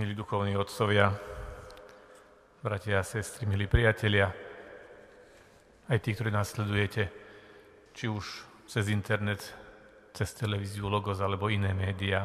milí 0.00 0.14
duchovní 0.14 0.56
otcovia, 0.56 1.12
bratia 2.64 2.98
a 2.98 3.04
sestry, 3.04 3.44
milí 3.44 3.68
priatelia, 3.68 4.32
aj 5.92 5.98
tí, 6.00 6.16
ktorí 6.16 6.32
nás 6.32 6.56
sledujete, 6.56 7.12
či 7.92 8.08
už 8.08 8.24
cez 8.64 8.88
internet, 8.88 9.44
cez 10.16 10.32
televíziu 10.32 10.88
Logos 10.88 11.20
alebo 11.20 11.52
iné 11.52 11.76
médiá. 11.76 12.24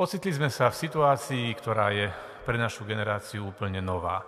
Ocitli 0.00 0.32
sme 0.32 0.48
sa 0.48 0.72
v 0.72 0.88
situácii, 0.88 1.52
ktorá 1.52 1.92
je 1.92 2.08
pre 2.48 2.56
našu 2.56 2.88
generáciu 2.88 3.52
úplne 3.52 3.84
nová. 3.84 4.24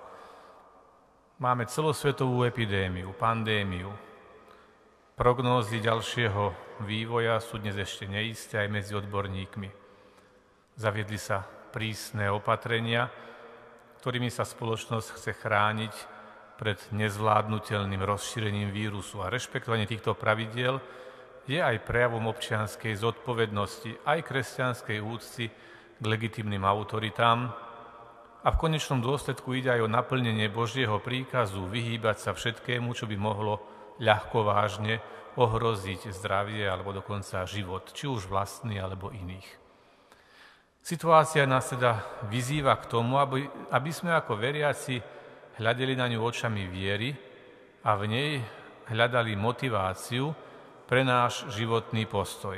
Máme 1.40 1.64
celosvetovú 1.72 2.44
epidémiu, 2.44 3.16
pandémiu. 3.16 3.88
Prognózy 5.16 5.80
ďalšieho 5.80 6.52
vývoja 6.84 7.40
sú 7.40 7.56
dnes 7.56 7.80
ešte 7.80 8.04
neisté 8.04 8.60
aj 8.60 8.68
medzi 8.68 8.92
odborníkmi. 8.92 9.72
Zaviedli 10.76 11.16
sa 11.16 11.56
prísne 11.78 12.26
opatrenia, 12.26 13.06
ktorými 14.02 14.34
sa 14.34 14.42
spoločnosť 14.42 15.14
chce 15.14 15.30
chrániť 15.30 15.94
pred 16.58 16.74
nezvládnutelným 16.90 18.02
rozšírením 18.02 18.74
vírusu. 18.74 19.22
A 19.22 19.30
rešpektovanie 19.30 19.86
týchto 19.86 20.18
pravidiel 20.18 20.82
je 21.46 21.62
aj 21.62 21.86
prejavom 21.86 22.26
občianskej 22.26 22.98
zodpovednosti, 22.98 24.02
aj 24.02 24.26
kresťanskej 24.26 24.98
úcty 24.98 25.46
k 26.02 26.02
legitimným 26.02 26.66
autoritám 26.66 27.54
a 28.42 28.48
v 28.50 28.58
konečnom 28.58 28.98
dôsledku 28.98 29.54
ide 29.54 29.78
aj 29.78 29.86
o 29.86 29.92
naplnenie 29.94 30.50
Božieho 30.50 30.98
príkazu 30.98 31.62
vyhýbať 31.70 32.26
sa 32.26 32.30
všetkému, 32.34 32.90
čo 32.90 33.06
by 33.06 33.14
mohlo 33.14 33.62
ľahko 34.02 34.42
vážne 34.42 34.98
ohroziť 35.38 36.10
zdravie 36.10 36.66
alebo 36.66 36.90
dokonca 36.90 37.46
život, 37.46 37.94
či 37.94 38.10
už 38.10 38.26
vlastný 38.26 38.82
alebo 38.82 39.14
iných. 39.14 39.67
Situácia 40.82 41.44
nás 41.44 41.68
teda 41.68 42.00
vyzýva 42.32 42.76
k 42.80 42.88
tomu, 42.88 43.20
aby, 43.20 43.44
aby 43.70 43.90
sme 43.92 44.14
ako 44.16 44.40
veriaci 44.40 44.98
hľadeli 45.60 45.98
na 45.98 46.06
ňu 46.08 46.22
očami 46.22 46.64
viery 46.70 47.12
a 47.84 47.98
v 47.98 48.02
nej 48.08 48.30
hľadali 48.88 49.36
motiváciu 49.36 50.32
pre 50.88 51.04
náš 51.04 51.44
životný 51.52 52.08
postoj. 52.08 52.56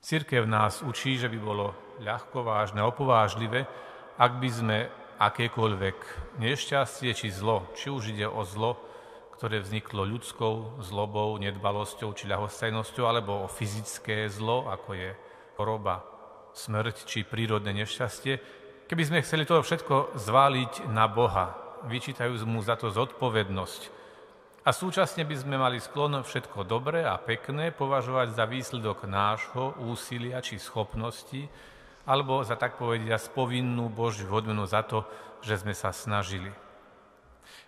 Církev 0.00 0.44
nás 0.44 0.80
učí, 0.84 1.16
že 1.16 1.28
by 1.28 1.38
bolo 1.40 1.72
ľahko 2.00 2.44
vážne, 2.44 2.84
opovážlivé, 2.84 3.64
ak 4.16 4.32
by 4.40 4.48
sme 4.52 4.78
akékoľvek 5.20 5.96
nešťastie 6.40 7.12
či 7.16 7.28
zlo, 7.32 7.68
či 7.72 7.88
už 7.88 8.12
ide 8.12 8.28
o 8.28 8.44
zlo, 8.44 8.76
ktoré 9.36 9.60
vzniklo 9.60 10.06
ľudskou 10.06 10.80
zlobou, 10.84 11.36
nedbalosťou 11.40 12.12
či 12.14 12.28
ľahostajnosťou, 12.30 13.04
alebo 13.04 13.44
o 13.44 13.48
fyzické 13.48 14.28
zlo, 14.30 14.70
ako 14.70 14.94
je 14.94 15.10
choroba, 15.54 16.02
smrť 16.54 17.06
či 17.06 17.26
prírodné 17.26 17.74
nešťastie, 17.74 18.38
keby 18.86 19.02
sme 19.02 19.24
chceli 19.24 19.46
to 19.46 19.58
všetko 19.62 20.18
zváliť 20.18 20.86
na 20.90 21.10
Boha, 21.10 21.54
vyčítajúc 21.86 22.46
mu 22.46 22.62
za 22.62 22.78
to 22.78 22.90
zodpovednosť. 22.90 24.04
A 24.64 24.72
súčasne 24.72 25.28
by 25.28 25.36
sme 25.36 25.60
mali 25.60 25.76
sklon 25.76 26.24
všetko 26.24 26.64
dobré 26.64 27.04
a 27.04 27.20
pekné 27.20 27.68
považovať 27.68 28.32
za 28.32 28.48
výsledok 28.48 29.04
nášho 29.04 29.76
úsilia 29.84 30.40
či 30.40 30.56
schopnosti, 30.56 31.44
alebo 32.08 32.40
za 32.40 32.56
tak 32.56 32.80
povedia 32.80 33.20
spovinnú 33.20 33.92
Božiu 33.92 34.32
odmenu 34.32 34.64
za 34.64 34.80
to, 34.80 35.04
že 35.44 35.60
sme 35.60 35.76
sa 35.76 35.92
snažili. 35.92 36.48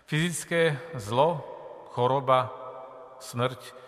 Fyzické 0.09 0.81
zlo, 0.97 1.45
choroba, 1.93 2.49
smrť 3.21 3.86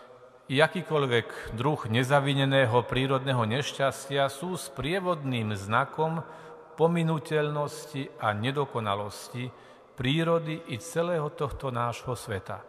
i 0.50 0.58
akýkoľvek 0.58 1.54
druh 1.54 1.78
nezavineného 1.86 2.82
prírodného 2.90 3.46
nešťastia 3.46 4.26
sú 4.34 4.58
sprievodným 4.58 5.54
znakom 5.54 6.26
pominuteľnosti 6.74 8.18
a 8.18 8.34
nedokonalosti 8.34 9.54
prírody 9.94 10.58
i 10.74 10.82
celého 10.82 11.30
tohto 11.30 11.70
nášho 11.70 12.18
sveta. 12.18 12.66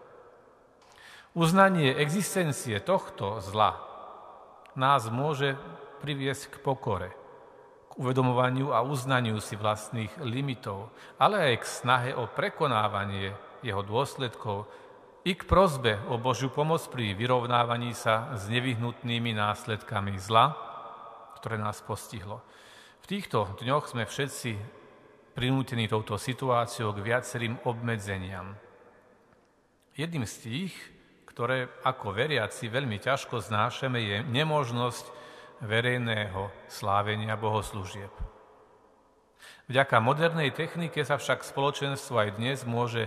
Uznanie 1.32 1.97
existencie 1.97 2.77
tohto 2.84 3.41
zla 3.41 3.81
nás 4.77 5.09
môže 5.09 5.56
priviesť 6.04 6.53
k 6.53 6.56
pokore, 6.60 7.16
k 7.88 7.93
uvedomovaniu 7.97 8.77
a 8.77 8.84
uznaniu 8.84 9.41
si 9.41 9.56
vlastných 9.56 10.21
limitov, 10.21 10.93
ale 11.16 11.54
aj 11.54 11.65
k 11.65 11.71
snahe 11.71 12.10
o 12.12 12.28
prekonávanie 12.28 13.33
jeho 13.65 13.81
dôsledkov 13.81 14.69
i 15.25 15.36
k 15.36 15.44
prozbe 15.44 16.00
o 16.08 16.16
Božiu 16.16 16.48
pomoc 16.48 16.81
pri 16.88 17.12
vyrovnávaní 17.12 17.92
sa 17.92 18.32
s 18.36 18.48
nevyhnutnými 18.48 19.36
následkami 19.36 20.16
zla, 20.16 20.56
ktoré 21.36 21.60
nás 21.60 21.84
postihlo. 21.84 22.41
V 23.04 23.06
týchto 23.08 23.53
dňoch 23.60 23.92
sme 23.92 24.09
všetci 24.09 24.56
prinútení 25.36 25.88
touto 25.88 26.16
situáciou 26.16 26.97
k 26.97 27.04
viacerým 27.04 27.60
obmedzeniam. 27.69 28.56
Jedným 29.92 30.25
z 30.25 30.34
tých, 30.41 30.75
ktoré 31.28 31.69
ako 31.84 32.16
veriaci 32.16 32.72
veľmi 32.72 32.97
ťažko 33.00 33.44
znášame, 33.44 34.00
je 34.00 34.16
nemožnosť 34.25 35.04
verejného 35.60 36.48
slávenia 36.69 37.36
bohoslúžieb. 37.36 38.12
Vďaka 39.69 40.00
modernej 40.00 40.50
technike 40.50 41.04
sa 41.04 41.20
však 41.20 41.44
spoločenstvo 41.44 42.16
aj 42.16 42.28
dnes 42.41 42.64
môže 42.64 43.06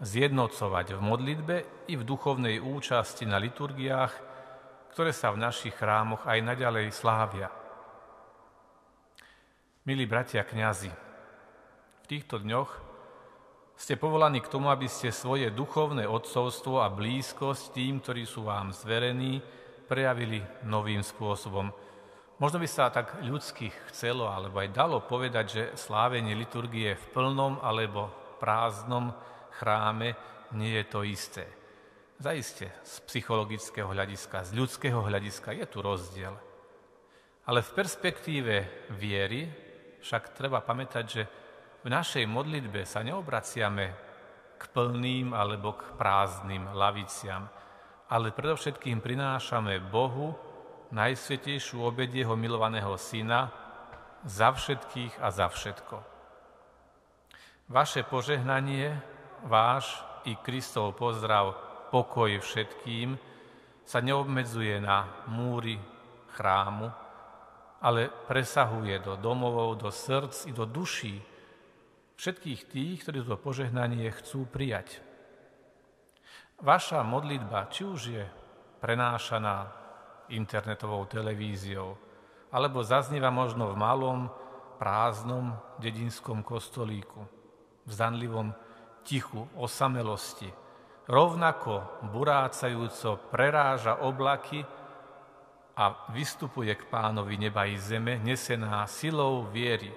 zjednocovať 0.00 0.96
v 0.96 1.00
modlitbe 1.00 1.56
i 1.92 1.94
v 1.96 2.06
duchovnej 2.08 2.56
účasti 2.60 3.28
na 3.28 3.36
liturgiách, 3.36 4.12
ktoré 4.96 5.12
sa 5.12 5.30
v 5.30 5.44
našich 5.44 5.76
chrámoch 5.76 6.24
aj 6.24 6.40
naďalej 6.40 6.90
slávia. 6.90 7.52
Milí 9.84 10.04
bratia 10.04 10.44
kňazi, 10.44 10.92
v 12.04 12.06
týchto 12.08 12.40
dňoch 12.40 12.70
ste 13.80 13.96
povolaní 13.96 14.44
k 14.44 14.52
tomu, 14.52 14.68
aby 14.68 14.84
ste 14.84 15.08
svoje 15.08 15.48
duchovné 15.48 16.04
odcovstvo 16.04 16.84
a 16.84 16.92
blízkosť 16.92 17.72
tým, 17.72 18.04
ktorí 18.04 18.28
sú 18.28 18.44
vám 18.44 18.76
zverení, 18.76 19.40
prejavili 19.88 20.44
novým 20.68 21.00
spôsobom. 21.00 21.72
Možno 22.36 22.60
by 22.60 22.68
sa 22.68 22.92
tak 22.92 23.24
ľudsky 23.24 23.72
chcelo, 23.88 24.28
alebo 24.28 24.60
aj 24.60 24.72
dalo 24.72 25.00
povedať, 25.00 25.46
že 25.48 25.62
slávenie 25.80 26.36
liturgie 26.36 26.92
v 26.92 27.04
plnom 27.12 27.56
alebo 27.64 28.19
prázdnom 28.40 29.12
chráme 29.60 30.16
nie 30.56 30.72
je 30.80 30.84
to 30.88 31.04
isté. 31.04 31.44
Zaiste 32.20 32.68
z 32.84 32.94
psychologického 33.08 33.88
hľadiska, 33.88 34.44
z 34.44 34.52
ľudského 34.56 35.00
hľadiska 35.00 35.56
je 35.56 35.66
tu 35.68 35.78
rozdiel. 35.80 36.34
Ale 37.48 37.64
v 37.64 37.70
perspektíve 37.72 38.54
viery 38.92 39.48
však 40.00 40.36
treba 40.36 40.60
pamätať, 40.60 41.04
že 41.04 41.22
v 41.80 41.88
našej 41.88 42.28
modlitbe 42.28 42.84
sa 42.84 43.00
neobraciame 43.00 43.86
k 44.60 44.62
plným 44.68 45.32
alebo 45.32 45.72
k 45.72 45.96
prázdnym 45.96 46.76
laviciam, 46.76 47.48
ale 48.12 48.36
predovšetkým 48.36 49.00
prinášame 49.00 49.80
Bohu 49.80 50.36
najsvetejšiu 50.92 51.80
obed 51.80 52.12
Jeho 52.12 52.36
milovaného 52.36 52.92
Syna 53.00 53.48
za 54.26 54.52
všetkých 54.52 55.24
a 55.24 55.32
za 55.32 55.48
všetko. 55.48 56.09
Vaše 57.70 58.02
požehnanie 58.02 58.98
váš 59.46 60.02
i 60.26 60.34
Kristov 60.34 60.98
pozdrav 60.98 61.54
pokoj 61.94 62.42
všetkým 62.42 63.14
sa 63.86 64.02
neobmedzuje 64.02 64.82
na 64.82 65.06
múry 65.30 65.78
chrámu, 66.34 66.90
ale 67.78 68.10
presahuje 68.26 68.98
do 68.98 69.14
domovov, 69.14 69.86
do 69.86 69.94
srdc 69.94 70.50
i 70.50 70.52
do 70.52 70.66
duší 70.66 71.22
všetkých 72.18 72.60
tých, 72.74 73.06
ktorí 73.06 73.22
to 73.22 73.38
požehnanie 73.38 74.10
chcú 74.18 74.50
prijať. 74.50 74.98
Vaša 76.58 77.06
modlitba, 77.06 77.70
či 77.70 77.86
už 77.86 78.00
je 78.02 78.26
prenášaná 78.82 79.70
internetovou 80.34 81.06
televíziou, 81.06 81.94
alebo 82.50 82.82
zaznieva 82.82 83.30
možno 83.30 83.70
v 83.70 83.78
malom, 83.78 84.26
prázdnom 84.74 85.54
dedinskom 85.78 86.42
kostolíku, 86.42 87.39
v 87.90 87.92
zanlivom 87.92 88.54
tichu, 89.02 89.50
osamelosti. 89.58 90.46
Rovnako 91.10 92.06
burácajúco 92.14 93.18
preráža 93.34 93.98
oblaky 93.98 94.62
a 95.74 96.06
vystupuje 96.14 96.70
k 96.78 96.86
pánovi 96.86 97.34
neba 97.34 97.66
i 97.66 97.74
zeme, 97.74 98.22
nesená 98.22 98.86
silou 98.86 99.50
viery, 99.50 99.90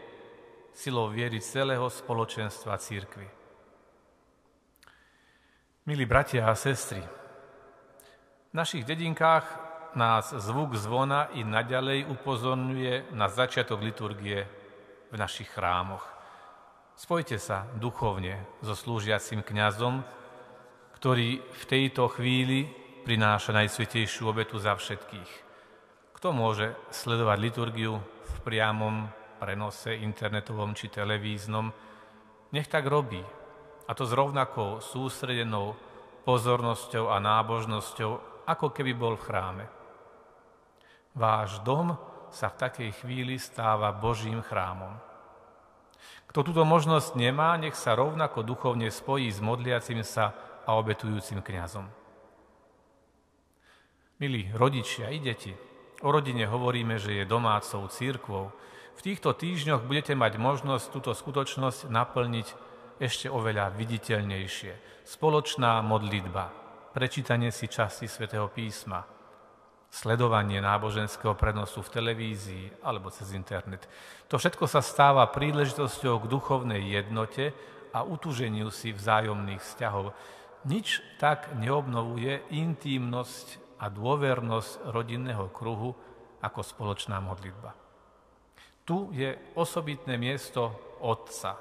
silou 0.73 1.13
viery 1.13 1.37
celého 1.37 1.85
spoločenstva 1.85 2.81
církvy. 2.81 3.29
Milí 5.85 6.09
bratia 6.09 6.49
a 6.49 6.55
sestry, 6.57 7.03
v 8.53 8.53
našich 8.55 8.85
dedinkách 8.85 9.45
nás 9.97 10.29
zvuk 10.29 10.77
zvona 10.77 11.33
i 11.33 11.41
naďalej 11.41 12.05
upozorňuje 12.05 13.13
na 13.17 13.25
začiatok 13.25 13.81
liturgie 13.81 14.45
v 15.09 15.15
našich 15.17 15.49
chrámoch. 15.49 16.12
Spojte 16.93 17.41
sa 17.41 17.65
duchovne 17.81 18.37
so 18.61 18.77
slúžiacim 18.77 19.41
kňazom, 19.41 20.05
ktorý 21.01 21.41
v 21.41 21.63
tejto 21.65 22.05
chvíli 22.05 22.69
prináša 23.01 23.49
Najsvetejšiu 23.49 24.29
obetu 24.29 24.61
za 24.61 24.77
všetkých. 24.77 25.31
Kto 26.13 26.31
môže 26.31 26.77
sledovať 26.93 27.37
liturgiu 27.41 27.97
v 27.99 28.35
priamom 28.45 29.09
prenose 29.41 29.97
internetovom 29.99 30.77
či 30.77 30.87
televíznom, 30.87 31.73
nech 32.53 32.69
tak 32.69 32.87
robí. 32.87 33.19
A 33.83 33.91
to 33.97 34.07
s 34.07 34.13
rovnakou 34.15 34.79
sústredenou 34.79 35.75
pozornosťou 36.23 37.11
a 37.11 37.19
nábožnosťou, 37.19 38.45
ako 38.47 38.71
keby 38.71 38.93
bol 38.95 39.19
v 39.19 39.25
chráme. 39.27 39.65
Váš 41.17 41.59
dom 41.65 41.97
sa 42.31 42.53
v 42.53 42.59
takej 42.63 42.89
chvíli 43.03 43.35
stáva 43.41 43.91
Božím 43.91 44.39
chrámom. 44.39 45.12
Kto 46.33 46.49
túto 46.49 46.65
možnosť 46.65 47.13
nemá, 47.13 47.53
nech 47.61 47.77
sa 47.77 47.93
rovnako 47.93 48.41
duchovne 48.41 48.89
spojí 48.89 49.29
s 49.29 49.37
modliacim 49.37 50.01
sa 50.01 50.33
a 50.65 50.73
obetujúcim 50.81 51.45
kňazom. 51.45 51.85
Milí 54.17 54.49
rodičia 54.57 55.13
i 55.13 55.21
deti, 55.21 55.53
o 56.01 56.09
rodine 56.09 56.49
hovoríme, 56.49 56.97
že 56.97 57.21
je 57.21 57.29
domácou 57.29 57.85
církvou. 57.85 58.49
V 58.97 59.01
týchto 59.05 59.37
týždňoch 59.37 59.85
budete 59.85 60.17
mať 60.17 60.41
možnosť 60.41 60.85
túto 60.89 61.13
skutočnosť 61.13 61.93
naplniť 61.93 62.47
ešte 62.97 63.29
oveľa 63.29 63.69
viditeľnejšie. 63.77 65.05
Spoločná 65.05 65.85
modlitba, 65.85 66.49
prečítanie 66.97 67.53
si 67.53 67.69
časti 67.69 68.09
svätého 68.09 68.49
písma, 68.49 69.05
sledovanie 69.93 70.57
náboženského 70.57 71.37
prenosu 71.37 71.85
v 71.85 71.93
televízii 71.93 72.81
alebo 72.81 73.13
cez 73.13 73.29
internet. 73.37 73.85
To 74.25 74.41
všetko 74.41 74.65
sa 74.65 74.81
stáva 74.81 75.29
príležitosťou 75.29 76.25
k 76.25 76.29
duchovnej 76.33 76.81
jednote 76.81 77.53
a 77.93 78.01
utúženiu 78.01 78.73
si 78.73 78.89
vzájomných 78.89 79.61
vzťahov. 79.61 80.17
Nič 80.65 80.97
tak 81.21 81.53
neobnovuje 81.61 82.49
intímnosť 82.49 83.77
a 83.77 83.93
dôvernosť 83.93 84.89
rodinného 84.89 85.53
kruhu 85.53 85.93
ako 86.41 86.59
spoločná 86.65 87.21
modlitba. 87.21 87.77
Tu 88.89 88.97
je 89.13 89.37
osobitné 89.53 90.17
miesto 90.17 90.73
Otca, 91.05 91.53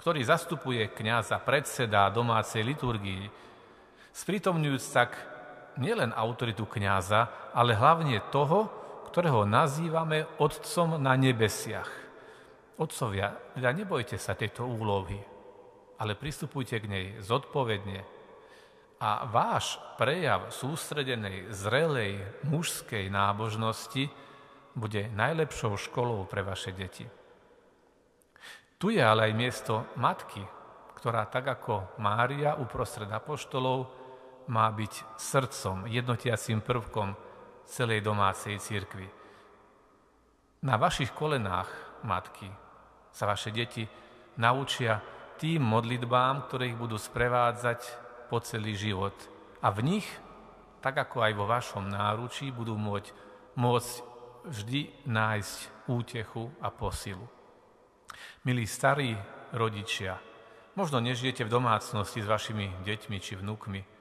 ktorý 0.00 0.24
zastupuje 0.24 0.88
kniaza, 0.96 1.36
predseda 1.44 2.08
domácej 2.08 2.64
liturgii, 2.64 3.28
sprítomňujúc 4.16 4.84
tak 4.96 5.35
nielen 5.78 6.12
autoritu 6.12 6.64
kniaza, 6.68 7.52
ale 7.52 7.76
hlavne 7.76 8.20
toho, 8.28 8.68
ktorého 9.12 9.48
nazývame 9.48 10.28
Otcom 10.40 11.00
na 11.00 11.16
nebesiach. 11.16 11.88
Otcovia, 12.76 13.32
teda 13.56 13.72
nebojte 13.72 14.20
sa 14.20 14.36
tejto 14.36 14.68
úlohy, 14.68 15.16
ale 15.96 16.12
pristupujte 16.12 16.76
k 16.76 16.90
nej 16.90 17.06
zodpovedne, 17.24 18.16
a 18.96 19.28
váš 19.28 19.76
prejav 20.00 20.48
sústredenej, 20.48 21.52
zrelej, 21.52 22.16
mužskej 22.48 23.12
nábožnosti 23.12 24.08
bude 24.72 25.12
najlepšou 25.12 25.76
školou 25.76 26.24
pre 26.24 26.40
vaše 26.40 26.72
deti. 26.72 27.04
Tu 28.76 28.96
je 28.96 29.02
ale 29.04 29.32
aj 29.32 29.34
miesto 29.36 29.84
matky, 29.96 30.40
ktorá 30.96 31.28
tak 31.28 31.48
ako 31.48 31.96
Mária 32.00 32.56
uprostred 32.56 33.08
apoštolov 33.08 33.88
má 34.46 34.70
byť 34.70 35.18
srdcom, 35.18 35.86
jednotiacím 35.90 36.62
prvkom 36.62 37.14
celej 37.66 38.02
domácej 38.02 38.58
církvy. 38.62 39.08
Na 40.62 40.78
vašich 40.78 41.10
kolenách, 41.14 41.68
matky, 42.06 42.48
sa 43.10 43.26
vaše 43.26 43.50
deti 43.50 43.86
naučia 44.38 45.02
tým 45.36 45.62
modlitbám, 45.62 46.48
ktoré 46.48 46.72
ich 46.72 46.78
budú 46.78 46.96
sprevádzať 46.96 47.80
po 48.28 48.40
celý 48.40 48.76
život. 48.76 49.14
A 49.60 49.72
v 49.72 49.96
nich, 49.96 50.08
tak 50.80 50.96
ako 50.96 51.24
aj 51.24 51.32
vo 51.34 51.46
vašom 51.48 51.84
náručí, 51.88 52.52
budú 52.52 52.76
môcť, 52.76 53.08
môcť 53.56 53.92
vždy 54.46 55.06
nájsť 55.08 55.58
útechu 55.90 56.52
a 56.62 56.70
posilu. 56.70 57.26
Milí 58.46 58.64
starí 58.68 59.18
rodičia, 59.50 60.22
možno 60.78 61.02
nežijete 61.02 61.42
v 61.42 61.52
domácnosti 61.52 62.22
s 62.22 62.30
vašimi 62.30 62.84
deťmi 62.86 63.16
či 63.18 63.34
vnúkmi. 63.34 63.95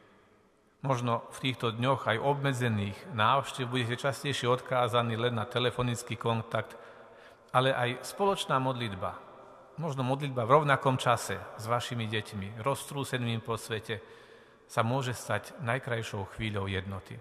Možno 0.83 1.23
v 1.31 1.37
týchto 1.49 1.71
dňoch 1.71 2.09
aj 2.11 2.17
obmedzených 2.19 2.97
návštev 3.15 3.71
budete 3.71 3.95
častejšie 3.95 4.49
odkázaní 4.49 5.15
len 5.15 5.37
na 5.37 5.47
telefonický 5.47 6.19
kontakt, 6.19 6.75
ale 7.55 7.71
aj 7.71 8.03
spoločná 8.03 8.59
modlitba, 8.59 9.15
možno 9.79 10.03
modlitba 10.03 10.43
v 10.43 10.53
rovnakom 10.61 10.99
čase 10.99 11.39
s 11.55 11.65
vašimi 11.65 12.05
deťmi, 12.07 12.59
roztrúsenými 12.59 13.39
po 13.39 13.55
svete, 13.55 14.03
sa 14.65 14.81
môže 14.81 15.13
stať 15.13 15.55
najkrajšou 15.61 16.25
chvíľou 16.35 16.65
jednoty. 16.67 17.15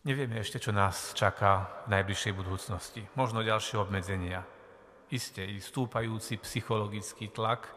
Nevieme 0.00 0.40
ešte, 0.40 0.56
čo 0.56 0.72
nás 0.72 1.12
čaká 1.12 1.84
v 1.84 1.92
najbližšej 1.92 2.32
budúcnosti. 2.32 3.04
Možno 3.20 3.44
ďalšie 3.44 3.76
obmedzenia. 3.76 4.40
Isté 5.12 5.44
i 5.44 5.60
stúpajúci 5.60 6.40
psychologický 6.40 7.28
tlak, 7.28 7.68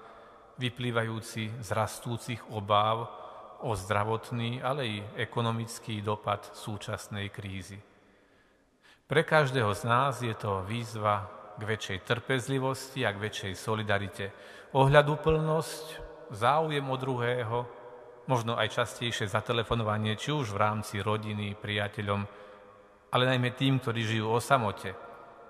vyplývajúci 0.57 1.61
z 1.61 1.69
rastúcich 1.73 2.41
obáv 2.53 3.09
o 3.63 3.71
zdravotný, 3.73 4.59
ale 4.59 4.81
i 4.85 4.97
ekonomický 5.15 6.03
dopad 6.03 6.51
súčasnej 6.51 7.31
krízy. 7.31 7.79
Pre 9.07 9.21
každého 9.23 9.71
z 9.75 9.83
nás 9.87 10.19
je 10.19 10.35
to 10.35 10.63
výzva 10.67 11.27
k 11.59 11.61
väčšej 11.63 11.99
trpezlivosti 12.03 13.05
a 13.05 13.13
k 13.13 13.21
väčšej 13.29 13.53
solidarite. 13.55 14.25
Ohľaduplnosť, 14.73 15.85
záujem 16.33 16.85
o 16.89 16.97
druhého, 16.97 17.59
možno 18.25 18.55
aj 18.55 18.79
častejšie 18.79 19.29
zatelefonovanie, 19.29 20.15
či 20.15 20.31
už 20.33 20.55
v 20.55 20.61
rámci 20.61 21.03
rodiny, 21.03 21.53
priateľom, 21.59 22.21
ale 23.13 23.23
najmä 23.29 23.53
tým, 23.53 23.77
ktorí 23.77 24.01
žijú 24.01 24.33
o 24.33 24.39
samote 24.41 24.95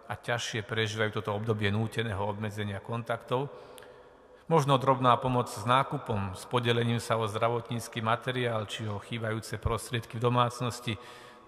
a 0.09 0.13
ťažšie 0.19 0.67
prežívajú 0.67 1.23
toto 1.23 1.31
obdobie 1.31 1.71
núteného 1.71 2.19
obmedzenia 2.19 2.83
kontaktov, 2.83 3.47
možno 4.47 4.75
drobná 4.77 5.15
pomoc 5.15 5.47
s 5.47 5.63
nákupom, 5.63 6.35
s 6.35 6.43
podelením 6.47 6.99
sa 6.99 7.15
o 7.15 7.29
zdravotnícky 7.29 8.03
materiál 8.03 8.67
či 8.67 8.87
o 8.87 8.99
chýbajúce 8.99 9.55
prostriedky 9.59 10.19
v 10.19 10.25
domácnosti. 10.27 10.93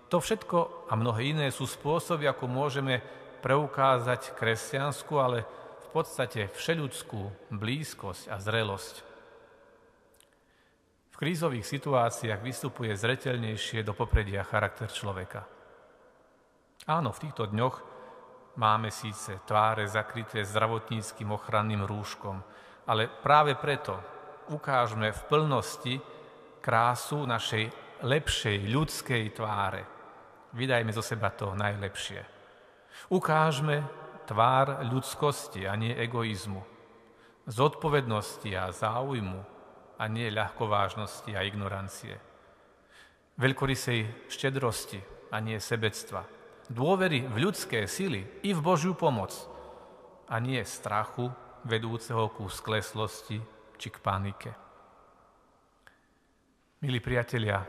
To 0.09 0.21
všetko 0.21 0.87
a 0.87 0.93
mnohé 0.95 1.35
iné 1.35 1.47
sú 1.51 1.67
spôsoby, 1.67 2.29
ako 2.29 2.45
môžeme 2.47 3.03
preukázať 3.43 4.33
kresťanskú, 4.37 5.13
ale 5.19 5.43
v 5.85 5.87
podstate 5.91 6.49
všeľudskú 6.53 7.51
blízkosť 7.53 8.31
a 8.31 8.37
zrelosť. 8.39 8.95
V 11.15 11.19
krízových 11.23 11.63
situáciách 11.63 12.43
vystupuje 12.43 12.91
zretelnejšie 12.91 13.87
do 13.87 13.95
popredia 13.95 14.43
charakter 14.43 14.91
človeka. 14.91 15.47
Áno, 16.91 17.15
v 17.15 17.21
týchto 17.23 17.47
dňoch 17.47 17.75
máme 18.59 18.91
síce 18.91 19.39
tváre 19.47 19.87
zakryté 19.87 20.43
zdravotníckým 20.43 21.31
ochranným 21.31 21.87
rúškom, 21.87 22.43
ale 22.85 23.09
práve 23.09 23.57
preto 23.57 23.97
ukážme 24.53 25.09
v 25.11 25.21
plnosti 25.25 25.95
krásu 26.61 27.25
našej 27.25 27.69
lepšej 28.05 28.57
ľudskej 28.69 29.23
tváre. 29.33 29.83
Vydajme 30.53 30.93
zo 30.93 31.01
seba 31.01 31.33
to 31.33 31.57
najlepšie. 31.57 32.21
Ukážme 33.11 33.83
tvár 34.29 34.85
ľudskosti 34.87 35.67
a 35.67 35.75
nie 35.75 35.93
egoizmu, 35.93 36.63
zodpovednosti 37.45 38.49
a 38.55 38.71
záujmu, 38.71 39.55
a 39.95 40.03
nie 40.11 40.27
ľahkovážnosti 40.31 41.31
a 41.31 41.43
ignorancie. 41.47 42.19
Veľkorysej 43.39 44.27
štedrosti 44.31 44.99
a 45.31 45.39
nie 45.39 45.59
sebectva. 45.59 46.27
Dôvery 46.71 47.27
v 47.27 47.35
ľudské 47.47 47.85
sily 47.85 48.43
i 48.43 48.51
v 48.51 48.63
Božiu 48.63 48.97
pomoc 48.97 49.35
a 50.25 50.39
nie 50.41 50.59
strachu 50.65 51.29
vedúceho 51.65 52.29
ku 52.31 52.45
skleslosti 52.45 53.41
či 53.75 53.87
k 53.89 53.97
panike. 53.99 54.51
Milí 56.85 57.01
priatelia, 57.01 57.65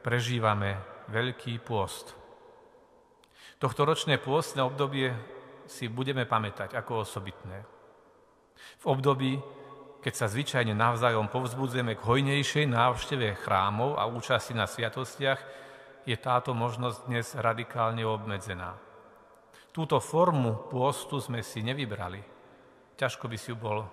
prežívame 0.00 0.78
Veľký 1.10 1.58
pôst. 1.58 2.14
Tohto 3.58 3.82
ročné 3.82 4.22
pôstne 4.22 4.62
obdobie 4.62 5.10
si 5.66 5.90
budeme 5.90 6.22
pamätať 6.22 6.78
ako 6.78 7.02
osobitné. 7.02 7.66
V 8.78 8.84
období, 8.86 9.42
keď 9.98 10.14
sa 10.14 10.30
zvyčajne 10.30 10.70
navzájom 10.72 11.26
povzbudzujeme 11.28 11.98
k 11.98 12.06
hojnejšej 12.06 12.70
návšteve 12.70 13.42
chrámov 13.42 13.98
a 13.98 14.06
účasti 14.06 14.54
na 14.54 14.70
sviatostiach, 14.70 15.40
je 16.06 16.16
táto 16.16 16.54
možnosť 16.54 16.98
dnes 17.10 17.26
radikálne 17.36 18.06
obmedzená. 18.06 18.78
Túto 19.74 19.98
formu 19.98 20.70
pôstu 20.70 21.20
sme 21.20 21.42
si 21.44 21.60
nevybrali. 21.60 22.39
Ťažko 23.00 23.32
by 23.32 23.36
si 23.40 23.48
ju 23.48 23.56
bol 23.56 23.88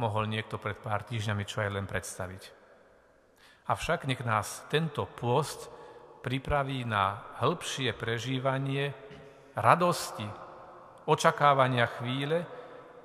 mohol 0.00 0.24
niekto 0.24 0.56
pred 0.56 0.80
pár 0.80 1.04
týždňami 1.04 1.44
čo 1.44 1.60
aj 1.60 1.76
len 1.76 1.84
predstaviť. 1.84 2.42
Avšak 3.68 4.08
nech 4.08 4.24
nás 4.24 4.64
tento 4.72 5.04
pôst 5.04 5.68
pripraví 6.24 6.88
na 6.88 7.36
hĺbšie 7.36 7.92
prežívanie 7.92 8.96
radosti, 9.60 10.24
očakávania 11.04 11.84
chvíle, 12.00 12.48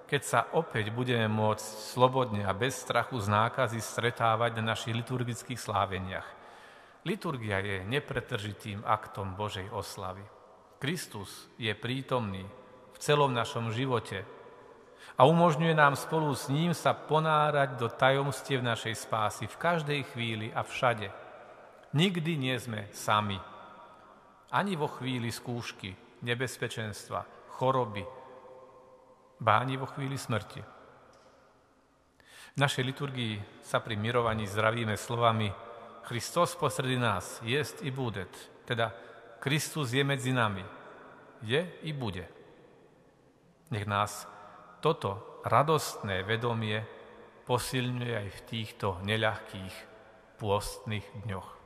keď 0.08 0.22
sa 0.24 0.40
opäť 0.56 0.96
budeme 0.96 1.28
môcť 1.28 1.68
slobodne 1.96 2.48
a 2.48 2.56
bez 2.56 2.80
strachu 2.80 3.20
z 3.20 3.28
nákazy 3.28 3.84
stretávať 3.84 4.56
na 4.60 4.72
našich 4.72 4.96
liturgických 4.96 5.60
sláveniach. 5.60 6.28
Liturgia 7.04 7.60
je 7.60 7.84
nepretržitým 7.84 8.88
aktom 8.88 9.36
Božej 9.36 9.68
oslavy. 9.68 10.24
Kristus 10.80 11.52
je 11.60 11.76
prítomný 11.76 12.48
v 12.96 12.98
celom 13.04 13.36
našom 13.36 13.76
živote 13.76 14.24
a 15.18 15.28
umožňuje 15.28 15.76
nám 15.76 16.00
spolu 16.00 16.32
s 16.36 16.48
ním 16.48 16.72
sa 16.72 16.96
ponárať 16.96 17.76
do 17.76 17.88
tajomstiev 17.92 18.64
našej 18.64 18.96
spásy 18.96 19.46
v 19.48 19.60
každej 19.60 20.02
chvíli 20.16 20.48
a 20.56 20.64
všade. 20.64 21.12
Nikdy 21.92 22.32
nie 22.40 22.56
sme 22.56 22.88
sami. 22.96 23.36
Ani 24.52 24.76
vo 24.80 24.88
chvíli 24.88 25.32
skúšky, 25.32 25.96
nebezpečenstva, 26.24 27.52
choroby, 27.60 28.04
ba 29.42 29.60
ani 29.60 29.76
vo 29.76 29.88
chvíli 29.88 30.16
smrti. 30.16 30.62
V 32.52 32.58
našej 32.60 32.84
liturgii 32.84 33.64
sa 33.64 33.80
pri 33.80 33.96
mirovaní 33.96 34.44
zdravíme 34.44 35.00
slovami 35.00 35.52
Christos 36.04 36.56
posredi 36.56 37.00
nás, 37.00 37.40
jest 37.44 37.80
i 37.82 37.92
budet, 37.92 38.32
teda 38.66 38.92
Kristus 39.40 39.96
je 39.96 40.04
medzi 40.04 40.34
nami, 40.34 40.66
je 41.42 41.64
i 41.84 41.92
bude. 41.94 42.28
Nech 43.72 43.88
nás 43.88 44.28
toto 44.82 45.40
radostné 45.46 46.26
vedomie 46.26 46.82
posilňuje 47.46 48.14
aj 48.18 48.30
v 48.34 48.40
týchto 48.50 48.98
neľahkých 49.06 49.76
pôstnych 50.42 51.06
dňoch. 51.30 51.61